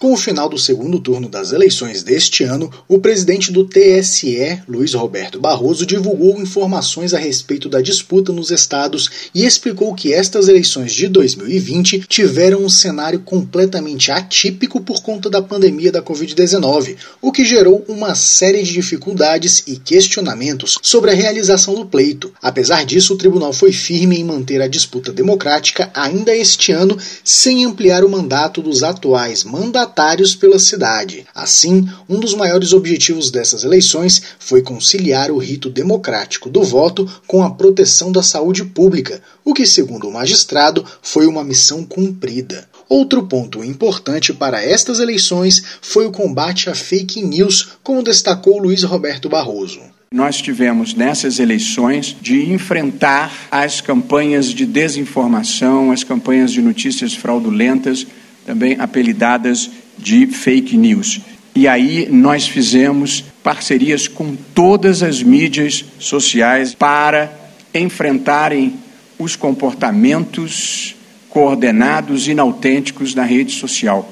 Com 0.00 0.12
o 0.12 0.16
final 0.16 0.48
do 0.48 0.56
segundo 0.56 1.00
turno 1.00 1.28
das 1.28 1.50
eleições 1.50 2.04
deste 2.04 2.44
ano, 2.44 2.70
o 2.86 3.00
presidente 3.00 3.50
do 3.50 3.64
TSE, 3.64 4.62
Luiz 4.68 4.94
Roberto 4.94 5.40
Barroso, 5.40 5.84
divulgou 5.84 6.40
informações 6.40 7.12
a 7.14 7.18
respeito 7.18 7.68
da 7.68 7.80
disputa 7.80 8.32
nos 8.32 8.52
estados 8.52 9.10
e 9.34 9.44
explicou 9.44 9.92
que 9.92 10.12
estas 10.12 10.46
eleições 10.46 10.92
de 10.92 11.08
2020 11.08 12.04
tiveram 12.06 12.60
um 12.60 12.68
cenário 12.68 13.18
completamente 13.18 14.12
atípico 14.12 14.80
por 14.80 15.02
conta 15.02 15.28
da 15.28 15.42
pandemia 15.42 15.90
da 15.90 16.00
Covid-19, 16.00 16.94
o 17.20 17.32
que 17.32 17.44
gerou 17.44 17.84
uma 17.88 18.14
série 18.14 18.62
de 18.62 18.74
dificuldades 18.74 19.64
e 19.66 19.74
questionamentos 19.74 20.78
sobre 20.80 21.10
a 21.10 21.14
realização 21.14 21.74
do 21.74 21.84
pleito. 21.84 22.32
Apesar 22.40 22.84
disso, 22.84 23.14
o 23.14 23.18
tribunal 23.18 23.52
foi 23.52 23.72
firme 23.72 24.16
em 24.16 24.22
manter 24.22 24.62
a 24.62 24.68
disputa 24.68 25.12
democrática 25.12 25.90
ainda 25.92 26.32
este 26.36 26.70
ano, 26.70 26.96
sem 27.24 27.64
ampliar 27.64 28.04
o 28.04 28.08
mandato 28.08 28.62
dos 28.62 28.84
atuais 28.84 29.42
mandatários 29.42 29.87
mandatários 29.88 30.36
pela 30.36 30.58
cidade. 30.58 31.24
Assim, 31.34 31.88
um 32.08 32.20
dos 32.20 32.34
maiores 32.34 32.72
objetivos 32.72 33.30
dessas 33.30 33.64
eleições 33.64 34.22
foi 34.38 34.62
conciliar 34.62 35.30
o 35.30 35.38
rito 35.38 35.70
democrático 35.70 36.50
do 36.50 36.62
voto 36.62 37.08
com 37.26 37.42
a 37.42 37.50
proteção 37.50 38.12
da 38.12 38.22
saúde 38.22 38.64
pública, 38.64 39.22
o 39.44 39.54
que, 39.54 39.66
segundo 39.66 40.06
o 40.06 40.12
magistrado, 40.12 40.84
foi 41.00 41.26
uma 41.26 41.42
missão 41.42 41.84
cumprida. 41.84 42.68
Outro 42.88 43.26
ponto 43.26 43.64
importante 43.64 44.32
para 44.32 44.62
estas 44.62 45.00
eleições 45.00 45.62
foi 45.80 46.06
o 46.06 46.12
combate 46.12 46.68
à 46.68 46.74
fake 46.74 47.22
news, 47.22 47.70
como 47.82 48.02
destacou 48.02 48.58
Luiz 48.58 48.82
Roberto 48.82 49.28
Barroso. 49.28 49.80
Nós 50.12 50.40
tivemos 50.40 50.94
nessas 50.94 51.38
eleições 51.38 52.16
de 52.18 52.50
enfrentar 52.50 53.30
as 53.50 53.82
campanhas 53.82 54.46
de 54.46 54.64
desinformação, 54.64 55.90
as 55.90 56.02
campanhas 56.02 56.50
de 56.50 56.62
notícias 56.62 57.12
fraudulentas, 57.12 58.06
também 58.48 58.76
apelidadas 58.78 59.70
de 59.98 60.26
fake 60.26 60.74
news. 60.74 61.20
E 61.54 61.68
aí 61.68 62.08
nós 62.10 62.48
fizemos 62.48 63.22
parcerias 63.42 64.08
com 64.08 64.34
todas 64.54 65.02
as 65.02 65.22
mídias 65.22 65.84
sociais 65.98 66.74
para 66.74 67.30
enfrentarem 67.74 68.72
os 69.18 69.36
comportamentos 69.36 70.96
coordenados 71.28 72.26
inautênticos 72.26 73.14
na 73.14 73.22
rede 73.22 73.52
social. 73.52 74.08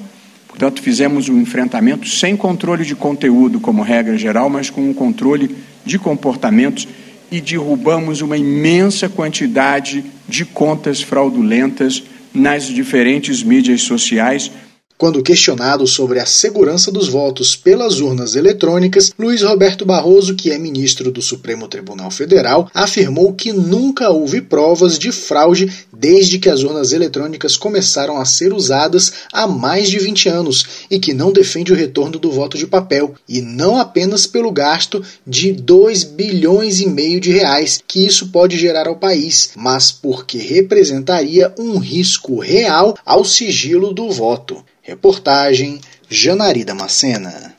Portanto, 0.47 0.83
fizemos 0.83 1.31
um 1.31 1.41
enfrentamento 1.41 2.07
sem 2.07 2.37
controle 2.37 2.85
de 2.85 2.95
conteúdo, 2.95 3.59
como 3.59 3.83
regra 3.83 4.19
geral, 4.19 4.51
mas 4.51 4.69
com 4.69 4.83
um 4.83 4.93
controle 4.93 5.57
de 5.83 5.99
comportamentos 5.99 6.87
e 7.31 7.41
derrubamos 7.41 8.21
uma 8.21 8.37
imensa 8.37 9.09
quantidade 9.09 10.05
de 10.29 10.45
contas 10.45 11.01
fraudulentas 11.01 12.03
nas 12.37 12.65
diferentes 12.65 13.43
mídias 13.43 13.83
sociais. 13.83 14.51
Quando 14.99 15.23
questionado 15.23 15.87
sobre 15.87 16.21
a 16.21 16.25
segurança 16.25 16.91
dos 16.91 17.09
votos 17.09 17.55
pelas 17.55 18.01
urnas 18.01 18.35
eletrônicas, 18.35 19.13
Luiz 19.19 19.43
Roberto 19.43 19.85
Barroso, 19.85 20.35
que 20.35 20.51
é 20.51 20.59
ministro 20.59 21.11
do 21.11 21.21
Supremo 21.21 21.69
Tribunal 21.69 22.11
Federal, 22.11 22.71
afirmou 22.73 23.35
que 23.35 23.53
nunca 23.53 24.09
houve 24.09 24.41
provas 24.41 24.99
de 24.99 25.13
fraude 25.13 25.71
desde 25.99 26.39
que 26.39 26.49
as 26.49 26.63
urnas 26.63 26.93
eletrônicas 26.93 27.57
começaram 27.57 28.19
a 28.19 28.25
ser 28.25 28.53
usadas 28.53 29.13
há 29.33 29.47
mais 29.47 29.89
de 29.89 29.99
20 29.99 30.29
anos 30.29 30.67
e 30.91 30.99
que 30.99 31.15
não 31.15 31.33
defende 31.33 31.73
o 31.73 31.77
retorno 31.77 32.19
do 32.19 32.31
voto 32.31 32.59
de 32.59 32.67
papel, 32.67 33.15
e 33.29 33.41
não 33.41 33.79
apenas 33.79 34.27
pelo 34.27 34.53
gasto 34.53 35.03
de 35.27 35.53
2 35.53 36.05
bilhões 36.05 36.81
e 36.81 36.87
meio 36.87 37.21
de 37.21 37.33
reais 37.33 37.83
que 37.87 38.07
isso 38.07 38.29
pode 38.29 38.57
gerar 38.59 38.87
ao 38.87 38.97
país, 38.97 39.51
mas 39.57 39.91
porque 39.91 40.39
representaria 40.39 41.53
um 41.59 41.79
risco 41.79 42.39
real 42.39 42.97
ao 43.05 43.25
sigilo 43.25 43.93
do 43.93 44.11
voto. 44.11 44.65
Reportagem 44.83 45.81
Janari 46.09 46.65
Macena. 46.75 47.56